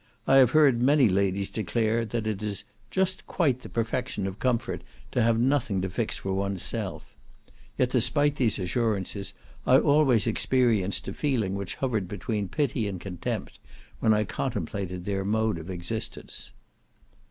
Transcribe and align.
I 0.25 0.37
have 0.37 0.49
heard 0.49 0.81
many 0.81 1.07
ladies 1.07 1.51
declare 1.51 2.05
that 2.05 2.25
it 2.25 2.41
is 2.41 2.63
"just 2.89 3.27
quite 3.27 3.59
the 3.59 3.69
perfection 3.69 4.25
of 4.25 4.39
comfort 4.39 4.81
to 5.11 5.21
have 5.21 5.39
nothing 5.39 5.79
to 5.83 5.91
fix 5.91 6.17
for 6.17 6.33
oneself." 6.33 7.15
Yet 7.77 7.91
despite 7.91 8.37
these 8.37 8.57
assurances 8.57 9.35
I 9.63 9.77
always 9.77 10.25
experienced 10.25 11.07
a 11.07 11.13
feeling 11.13 11.53
which 11.53 11.75
hovered 11.75 12.07
between 12.07 12.47
pity 12.49 12.87
and 12.87 12.99
contempt, 12.99 13.59
when 13.99 14.11
I 14.11 14.23
contemplated 14.23 15.05
their 15.05 15.23
mode 15.23 15.59
of 15.59 15.69
existence. 15.69 16.51